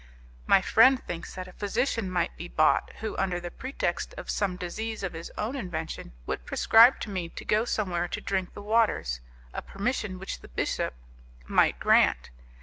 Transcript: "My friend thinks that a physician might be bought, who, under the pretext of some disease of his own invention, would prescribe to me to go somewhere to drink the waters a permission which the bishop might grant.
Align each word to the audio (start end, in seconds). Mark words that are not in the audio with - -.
"My 0.47 0.63
friend 0.63 0.99
thinks 1.03 1.35
that 1.35 1.47
a 1.47 1.53
physician 1.53 2.09
might 2.09 2.35
be 2.35 2.47
bought, 2.47 2.91
who, 3.01 3.15
under 3.17 3.39
the 3.39 3.51
pretext 3.51 4.15
of 4.17 4.31
some 4.31 4.55
disease 4.55 5.03
of 5.03 5.13
his 5.13 5.31
own 5.37 5.55
invention, 5.55 6.11
would 6.25 6.43
prescribe 6.43 6.99
to 7.01 7.11
me 7.11 7.29
to 7.29 7.45
go 7.45 7.65
somewhere 7.65 8.07
to 8.07 8.19
drink 8.19 8.55
the 8.55 8.63
waters 8.63 9.19
a 9.53 9.61
permission 9.61 10.17
which 10.17 10.39
the 10.39 10.47
bishop 10.47 10.95
might 11.47 11.79
grant. 11.79 12.31